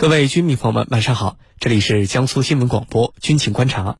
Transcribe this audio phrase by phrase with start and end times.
[0.00, 1.36] 各位军迷朋友们，晚上好！
[1.58, 3.98] 这里是江苏新闻广播军情观察。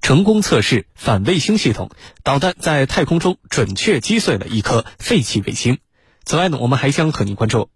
[0.00, 1.90] 成功测试反卫星系统，
[2.22, 5.80] 导弹在太空中准确击碎了一颗废弃卫星。
[6.24, 7.70] 此外呢，我们还将和您关注，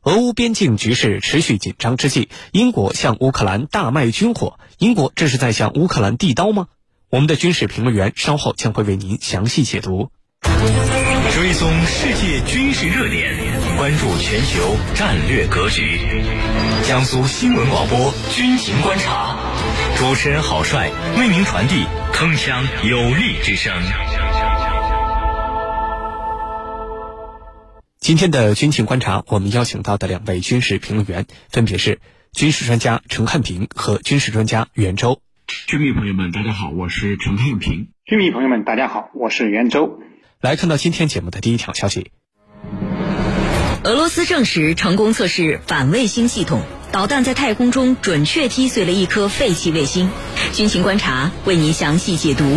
[0.00, 6.66] 俄乌边境局势持续紧张之际，英国向乌克兰大卖军火，英国这是在向乌克兰递刀吗？
[7.12, 10.10] 我们的军事评论员稍后将会为您详细解读。
[11.34, 13.36] 追踪世界军事热点，
[13.76, 16.00] 关注全球战略格局。
[16.88, 19.36] 江苏新闻广播军情观察，
[19.98, 23.74] 主持人郝帅为您传递铿锵有力之声。
[28.00, 32.00] 今天的军情观察，我们邀请到的两位军事评论员分别是
[32.32, 35.20] 军事专家陈汉平和军事专家袁周。
[35.66, 37.88] 军迷朋友们，大家好，我是陈汉平。
[38.06, 39.98] 军迷朋友们，大家好，我是袁周。
[40.40, 42.10] 来看到今天节目的第一条消息：
[43.84, 50.08] 俄罗斯证实成功测试反卫星系统，导弹在太空中准确击碎了一颗废弃卫星。
[50.54, 52.56] 军情观察为您详细解读。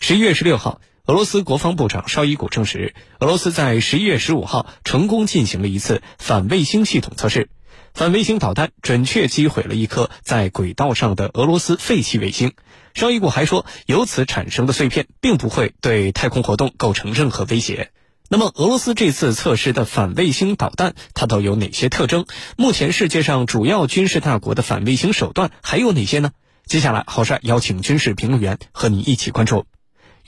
[0.00, 7.50] 十一月十六号，俄罗斯国防部长绍伊古证实，俄罗斯在十一月十五号成功进行了一次反卫星系统测试。
[7.98, 12.52] 反卫星导弹准确击毁了一颗在轨道上的俄罗斯废弃卫星。
[12.94, 17.90] 绍伊古还说，由此产生的碎片并不会对太空活动构成任何威胁。
[18.28, 22.26] 那么，俄罗斯这次测试的反卫星导弹，它都有哪些特征？
[22.56, 26.30] 目前世界上主要军事大国的反卫星手段还有哪些呢？
[26.66, 29.66] 接下来，郝帅邀请军事评论员和你一起关注。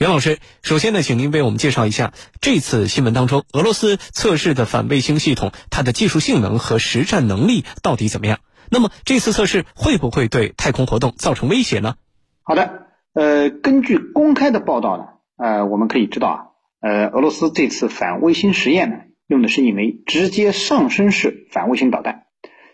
[0.01, 8.39] 袁老师，首先呢，请您为我们介绍一下这次新闻当中俄罗斯测试的反卫星系统，它的技术性能和实战能力到底怎么样？
[8.71, 11.97] 那么这次测试会不会对太空活动造成威胁呢？
[12.41, 15.03] 好的，呃，根据公开的报道呢，
[15.37, 16.39] 呃，我们可以知道啊，
[16.79, 18.95] 呃，俄罗斯这次反卫星实验呢，
[19.27, 22.23] 用的是一枚直接上升式反卫星导弹，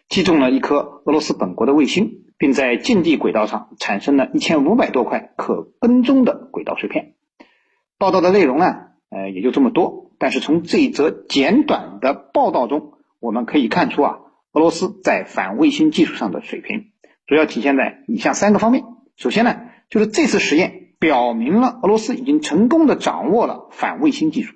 [0.08, 7.16] 击中了一颗俄罗斯本国的卫星，并在近地轨道上产生了一千五百多块可跟踪的轨道碎片。
[7.98, 8.66] 报道的内容呢，
[9.10, 10.12] 呃，也就这么多。
[10.20, 14.18] 但是从这一则简短的报道中，我们可以看出啊，
[14.52, 16.92] 俄罗斯在反卫星技术上的水平，
[17.26, 18.84] 主要体现在以下三个方面。
[19.16, 24.56] 首先呢，就是这次实验表明了俄罗斯已经成功的掌握了反卫星技术。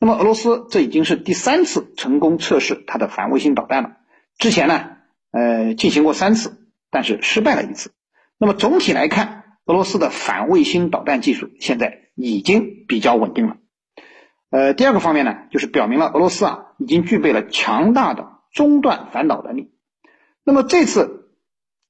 [0.00, 3.96] 那么，俄罗斯这已经是第三次成功测试它的反卫星导弹了。
[4.36, 4.90] 之前呢，
[5.30, 7.92] 呃，进行过三次，但是失败了一次。
[8.38, 12.07] 那么总体来看，俄罗斯的反卫星导弹技术现在。
[12.18, 13.56] 已经比较稳定了。
[14.50, 19.70] 呃，第二个方面呢，就是表明了俄罗斯啊已经具备了强大的中段反导能力。
[20.44, 21.34] 那么这次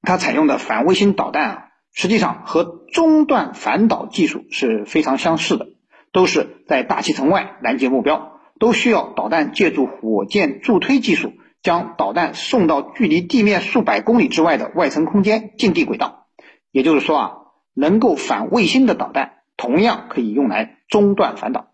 [0.01, 5.67] 它采用的反卫星导弹啊，实际上和中段反导技术是非常相似的，
[6.11, 16.27] 都是在大气层外拦截目标，都需要导弹借助火箭助推技术将导弹送到距离地面数百公里之外的外层空间近地轨道。
[16.71, 17.31] 也就是说啊，
[17.73, 19.38] 能够反卫星的导弹。
[19.59, 21.67] 同样可以用来中断反导。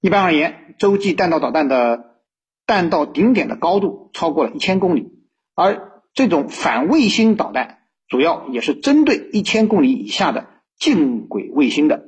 [0.00, 2.20] 一般而言，洲际弹道导弹的
[2.66, 5.08] 弹道顶点的高度超过了一千公里，
[5.54, 10.46] 而这种反卫星导弹主要也是针对一千公里以下的
[10.78, 12.04] 近轨卫星的。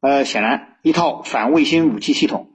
[0.00, 2.50] 呃，显然，一套反卫星武器系统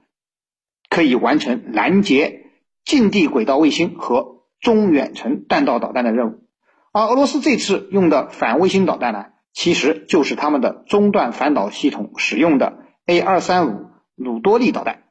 [0.88, 2.44] 可以完成拦截
[2.84, 6.44] 近地轨道卫星和中远程弹道导弹的任务。
[6.92, 9.26] 而俄罗斯这次用的反卫星导弹呢？
[9.58, 15.02] 其实就是他们的中段反导系统使用的 A 二三五鲁多利导弹。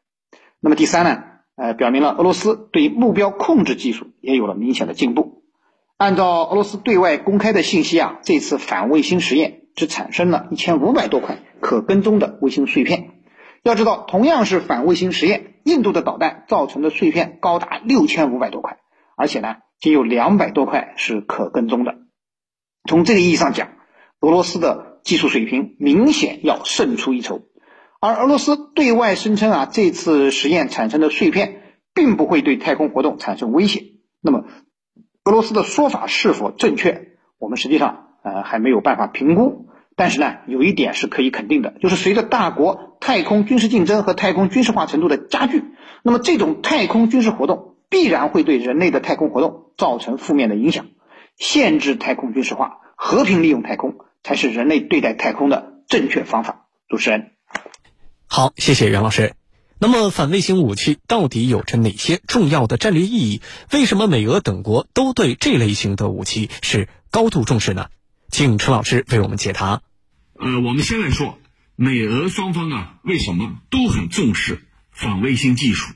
[0.61, 1.21] 那么第三呢？
[1.57, 5.43] 呃，表明了俄罗斯对目标控制技术也有了明显的进步。
[5.97, 13.09] 按照俄罗斯对外公开的信息啊，这次反卫星实验只产生了一千五百多块可跟踪的卫星碎片。
[13.63, 18.77] 要知道，同样是反卫星实验，印度的导弹造成的碎片高达六千五百多块，
[19.17, 21.95] 而且呢，仅有两百多块是可跟踪的。
[22.87, 23.71] 从这个意义上讲，
[24.19, 27.41] 俄罗斯的技术水平明显要胜出一筹，
[27.99, 31.61] 而俄罗斯对外声称啊，这次实验产生的碎片
[31.93, 33.83] 并不会对太空活动产生威胁。
[34.21, 34.45] 那么，
[35.23, 37.09] 俄罗斯的说法是否正确？
[37.37, 39.67] 我们实际上呃还没有办法评估。
[39.95, 45.63] 但是呢，有一点是可以肯定的，就是随着大国太空军事竞争和太空军事化程度的加剧，
[46.03, 50.85] 那么这种太空军事活动必然会对人类的太空活动造成负面的影响，
[51.35, 53.96] 限制太空军事化，和平利用太空。
[54.27, 56.67] 才是人类对待太空的正确方法。
[56.89, 57.31] 主持人，
[58.25, 59.35] 好，谢谢袁老师。
[59.79, 63.41] 那么，反卫星武器到底有着哪些重要的战略意义？
[63.71, 67.87] 为什么美俄等国都对这类型的武器是高度重视呢？
[68.29, 69.81] 请陈老师为我们解答。
[70.37, 71.39] 呃，我们先来说，
[71.77, 74.59] 美俄双方啊，为什么都很重视
[74.91, 75.93] 反卫星技术？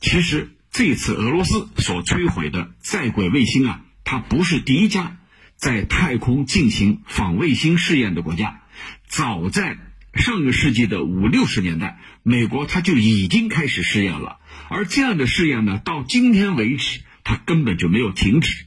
[0.00, 5.16] 其实这次俄罗斯所摧毁的在轨卫星啊，它不是第一家
[5.64, 8.60] 在太空进行仿卫星试验的国家。
[9.06, 9.78] 早在
[10.12, 14.40] 上个世纪的五六十年代，美国它就已经开始试验了。
[14.68, 18.66] 而这样的试验呢，到今天为止，它根本就没有停止。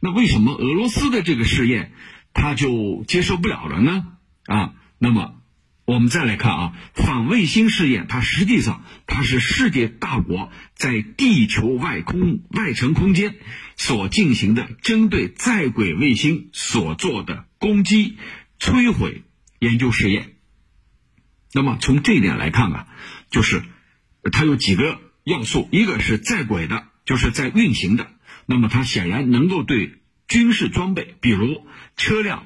[0.00, 1.92] 那为什么俄罗斯的这个试验，
[2.32, 4.04] 它就接受不了了呢？
[4.46, 5.36] 啊，那么
[5.84, 13.36] 我们再来看啊，反卫星试验，它实际上它是世界大国在地球外空外层空间
[13.76, 18.18] 所进行的针对在轨卫星所做的攻击、
[18.58, 19.22] 摧毁
[19.58, 20.34] 研究试验。
[21.52, 22.86] 那么从这一点来看啊，
[23.30, 23.62] 就是
[24.32, 25.00] 它有几个。
[25.24, 28.10] 要素一个是在轨的，就是在运行的，
[28.44, 31.66] 那么它显然能够对军事装备，比如
[31.96, 32.44] 车辆、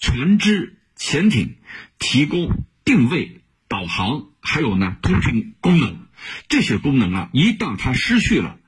[0.00, 1.56] 船只、潜艇
[1.98, 6.06] 提供定位、导航，还有呢通讯功能。
[6.48, 8.58] 这些功能啊，一旦它失去了，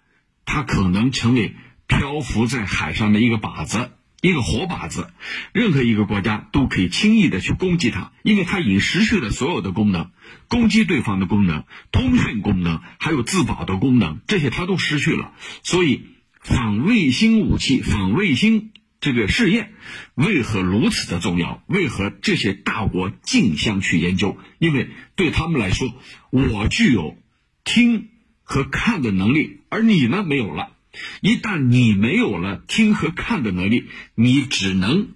[0.46, 1.54] 它可能成为
[1.86, 3.90] 漂浮在海上的一个靶子。
[4.22, 5.14] 一个活靶子，
[5.54, 10.10] 任何一个国家都可以轻易的去攻击它，因为它已经失去了所有的功能，
[10.46, 15.32] 攻击对方的功能、通讯功能，还有自保的功能，这些它都失去了。
[15.62, 16.04] 所以，
[16.42, 19.72] 反卫星武器、反卫星这个试验
[20.14, 21.62] 为何如此的重要？
[21.66, 24.36] 为何这些大国竞相去研究？
[24.58, 25.88] 因为对他们来说，
[26.30, 27.16] 我具有
[27.64, 28.08] 听
[28.42, 30.76] 和看的能力，而你呢，没有了。
[31.20, 35.08] 一旦你没有了听和看的能力，你只能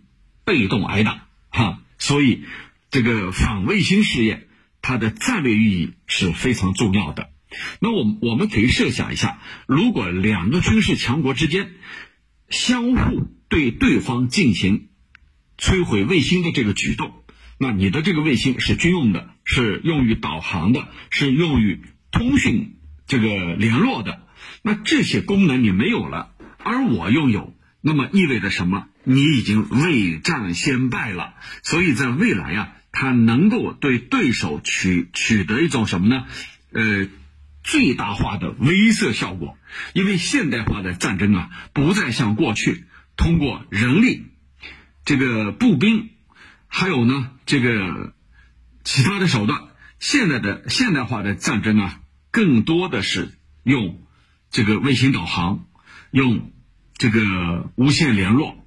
[0.44, 1.82] 被动挨打，哈。
[1.98, 2.44] 所以，
[2.90, 4.46] 这个反卫星试验
[4.82, 7.28] 它的战略意义是非常重要的。
[7.80, 11.72] 那我我们可以设想一下，如果两个军事强国之间
[12.48, 14.88] 相互对对方进行
[15.56, 17.22] 摧毁卫星的这个举动，
[17.56, 21.80] 那你的这个卫星是军用的，是用于导航的，是用于
[22.10, 22.74] 通讯
[23.06, 24.26] 这个联络的。
[24.62, 28.88] 那这些功能你没有了，而我拥有，那么意味着什么？
[29.04, 31.34] 你已经未战先败了。
[31.62, 36.24] 所以在未来呀，它能够对对手取取得一种什么呢？
[36.72, 37.06] 呃，
[37.62, 39.56] 最大化的威慑效果。
[39.92, 42.86] 因为现代化的战争啊，不再像过去
[43.16, 44.26] 通过人力、
[45.04, 46.10] 这个步兵，
[46.66, 48.14] 还有呢这个
[48.84, 49.62] 其他的手段。
[49.98, 52.00] 现在的现代化的战争啊，
[52.30, 54.00] 更多的是用。
[54.50, 55.66] 这个卫星导航，
[56.12, 56.52] 用
[56.96, 58.64] 这个无线联络、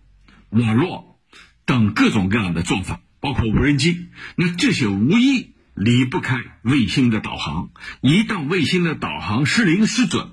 [0.50, 1.18] 网络
[1.64, 7.70] 等各种各样的做法，包括无人机，那这些无一离不开卫星的导航。
[8.02, 10.32] 一旦卫星的导航失灵失准，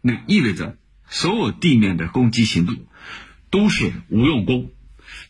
[0.00, 2.86] 那意味着所有地面的攻击行动
[3.50, 4.70] 都是无用功。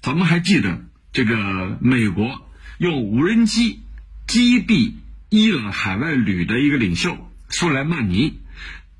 [0.00, 2.48] 咱们还记得这个美国
[2.78, 3.80] 用无人机
[4.26, 4.92] 击毙
[5.28, 7.16] 伊朗海外旅的一个领袖
[7.48, 8.38] 苏莱曼尼。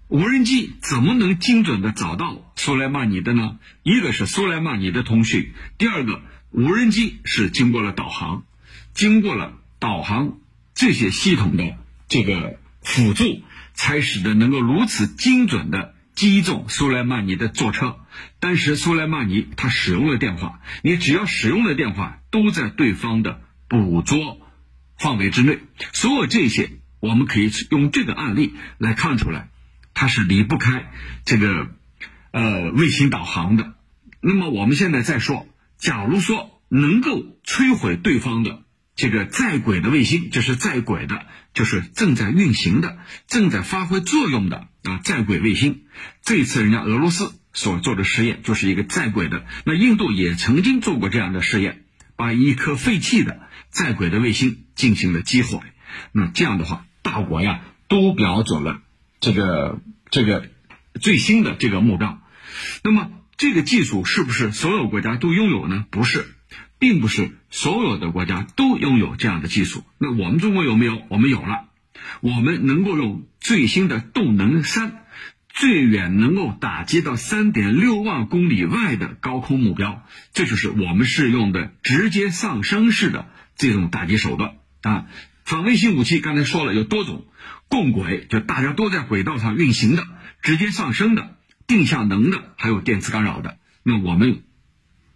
[0.09, 3.59] 无人机怎么能精准的找到苏莱曼尼的呢？
[3.83, 6.23] 一个是苏莱曼尼的通讯，第二个
[6.53, 8.45] 无人机是经过了导航，
[8.95, 10.39] 经过了导航
[10.77, 11.77] 这些系统的
[12.07, 13.43] 这个辅助，
[13.75, 17.99] 才使得能够如此精准的击中苏莱曼尼的座车。
[18.41, 24.41] 但是苏莱曼尼他使用了电话，你只要使用了电话都在对方的捕捉
[24.99, 25.61] 范围之内。
[25.93, 29.51] 所有这些，我们可以用这个案例来看出来。
[29.99, 30.93] 它是离不开
[31.25, 31.71] 这个
[32.31, 33.75] 呃卫星导航的。
[34.21, 35.47] 那么我们现在再说，
[35.79, 38.63] 假如说能够摧毁对方的
[38.97, 42.99] 这个在轨的卫星，就是在轨的，就是正在运行的、
[43.29, 45.83] 正在发挥作用的啊在轨卫星。
[46.23, 49.45] 这次人家俄罗斯所做的实验就是一个在轨的。
[49.65, 51.85] 那印度也曾经做过这样的试验，
[52.17, 53.39] 把一颗废弃的
[53.69, 55.61] 在轨的卫星进行了击毁。
[56.13, 58.81] 那这样的话，大国呀都瞄准了。
[59.21, 60.49] 这个这个
[61.01, 62.19] 最新的这个目标，
[62.83, 65.85] 那么这个技术是不是所有国家都拥有呢？
[65.91, 66.36] 不是，
[66.79, 69.85] 并不是所有的国家都拥有这样的技术。
[69.99, 71.03] 那我们中国有没有？
[71.09, 71.69] 我们有了，
[72.21, 75.05] 我们能够用最新的动能三，
[75.49, 85.07] 最远能够打击到三点六万公里外的高空目标，这就是我们是用的直接上升式的这种打击手段啊。
[85.45, 87.27] 反卫星武器刚才说了有多种。
[87.69, 90.07] 共轨就大家都在轨道上运行的，
[90.41, 93.59] 直接上升的，定向能的，还有电磁干扰的。
[93.83, 94.45] 那我们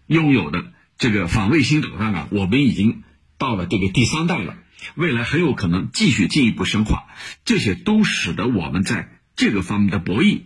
[0.09, 3.05] 拥有的这个反卫星导弹啊，我们已经
[3.39, 4.59] 到了这个第三代了，
[4.95, 7.07] 未来很有可能继续进一步深化。
[7.47, 10.43] 这些都使得我们在这个方面的博弈，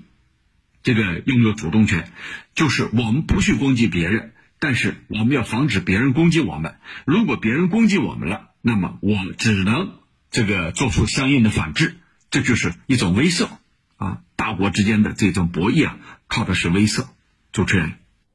[0.84, 2.12] 这个拥有主动权，
[2.54, 6.76] 就是我们不去攻击别人，但是我们要防止别人攻击我们。
[7.04, 9.99] 如果别人攻击我们了，那么我只能
[10.30, 11.96] 这个做出相应的反制，
[12.30, 13.49] 这就是一种威慑
[13.96, 14.20] 啊！
[14.37, 15.96] 大国之间的这种博弈啊，
[16.28, 17.06] 靠的是威慑。
[17.50, 17.94] 主持人，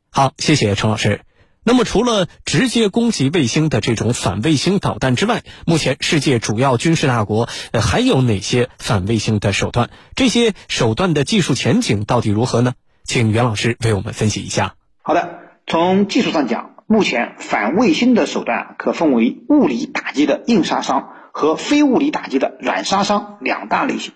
[0.09, 1.21] 好，谢谢陈老师。
[1.69, 7.47] 那么，除了直接攻击卫星的这种反卫星导弹之外，目前世界主要军事大国
[7.79, 9.91] 还有哪些反卫星的手段？
[10.15, 12.73] 这些手段的技术前景到底如何呢？
[13.03, 14.73] 请袁老师为我们分析一下。
[15.03, 24.13] 好的，从技术上讲，目前反卫星的手段可分为物理打击的硬杀伤和非物理打击的软杀伤两大类型。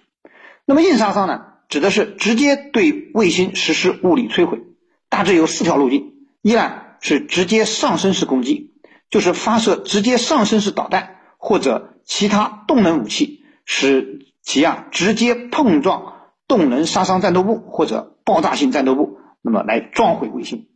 [0.65, 4.61] 那么硬杀伤呢，指的是直接对卫星实施物理摧毁，
[5.07, 6.79] 大致有四条路径：一呢。
[7.03, 8.71] 是直接上升式攻击，
[9.09, 16.13] 就是发射直接上升式导弹或者其他动能武器，使其啊直接碰撞
[16.47, 20.67] 动能杀伤战斗部或者爆炸性战斗部，那么来撞毁卫星。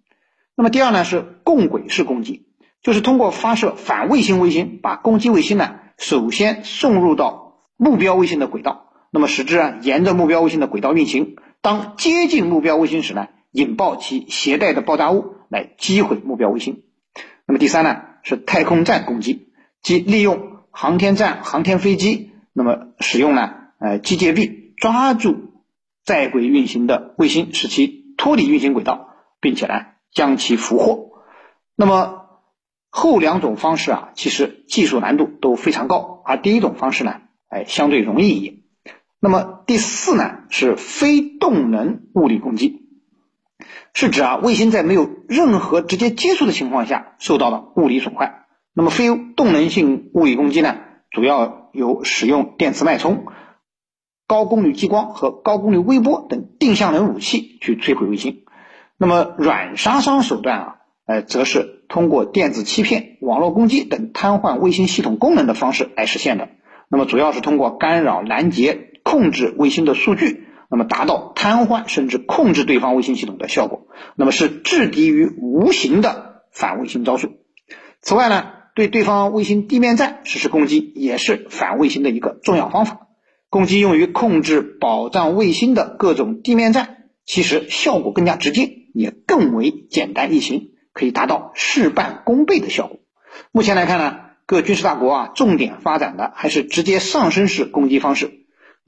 [0.54, 2.48] 那么第二呢是共轨式攻击，
[2.84, 13.28] 就是通过发射反卫星卫星，把攻击卫星呢首先送入到目标卫星的轨道，那么使之啊沿着目标卫星的轨道运行，当接近目标卫星时呢，
[13.62, 15.36] 引爆其携带的爆炸物。
[15.50, 16.84] 来击毁目标卫星。
[17.46, 19.48] 那么第三呢是太空站攻击，
[19.82, 25.54] 即利用航天站航天飞机，那么使用呢呃机械臂抓住
[26.04, 31.12] 在轨运行的卫星，使其脱离运行轨道，并且呢将其俘获。
[31.78, 32.26] 那么
[32.90, 38.58] 后两种方式啊，其实技术难度都非常高，而第一种方式呢，哎相对容易一点。
[39.22, 42.84] 那么第四呢是非动能物理攻击。
[43.94, 48.46] 是指啊，卫星在没有任何直接接触的情况下受到了物理损坏。
[48.74, 50.78] 那么非动能性物理攻击呢，
[51.10, 53.26] 主要有使用电磁脉冲、
[54.28, 58.44] 高功率激光和高功率微波等定向能武器去摧毁卫星。
[58.98, 66.50] 那么软杀伤手段啊，呃，则是通过电子欺骗、网络攻击等瘫痪卫星系统功能的方式来实现的。
[66.90, 70.47] 那么主要是通过干扰、拦截、控制卫星的数据。
[70.70, 77.38] 那么达到瘫痪甚至控制对方卫星系统的效果，那么是制敌于无形的反卫星招数。
[78.02, 83.08] 此外呢，对对方卫星地面站实施攻击也是反卫星的一个重要方法。
[83.50, 93.00] 攻击用于控制保障卫星的各种地面站，其实效果更加直接，也更为简单易行，可以达到事半功倍的效果。
[93.54, 98.37] 目前来看呢，各军事大国啊，重点发展的还是直接上升式攻击方式。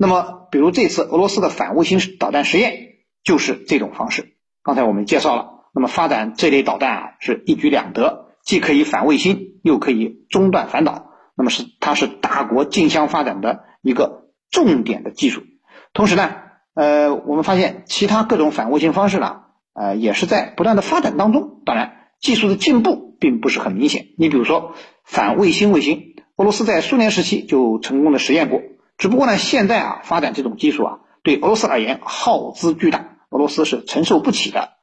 [0.01, 4.33] 那么，比如这次俄罗斯的反卫星导弹实验就是这种方式。
[4.63, 11.11] 刚才我们介绍了，那么发展这类导弹啊是一举两得，既可以反卫星，又可以中断反导。
[11.35, 15.43] 那么是它是大国竞相发展的一个重点的技术。
[15.91, 16.33] 同时呢，
[16.75, 19.41] 呃，我们发现其他各种反卫星方式呢，
[19.73, 21.61] 呃，也是在不断的发展当中。
[21.65, 24.05] 当然，技术的进步并不是很明显。
[24.17, 28.61] 你比如说反卫星卫星，俄罗斯在苏联时期就成功的实验过。
[28.99, 34.73] 只不过呢，现在啊，发展这种技术啊，对俄罗斯而言耗资巨大，俄罗斯是承受不起的。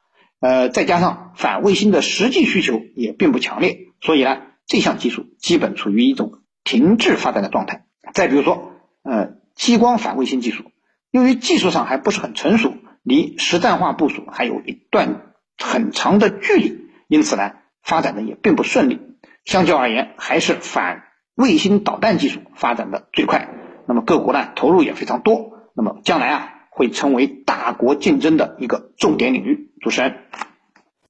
[0.40, 7.84] 呃，再加上反卫星的实际需求也并不强烈，所以呢，这项技术基本处于一种停滞发展的状态。
[8.14, 10.64] 再比如说，呃，激光反卫星技术，
[11.10, 18.98] 由于技术上还不是很成熟，离实战化部署还有一段很长的距离，因此呢，发展的也并不顺利。
[19.44, 21.02] 相较而言，还是反
[21.34, 23.48] 卫星导弹技术发展的最快。
[23.86, 29.70] 那么各国呢投入也非常多，那么将来啊会成为大国竞争的一个重点领域。
[29.80, 30.16] 主持人。